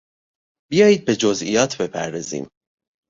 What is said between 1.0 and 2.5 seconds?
به جزئیات بپردازیم!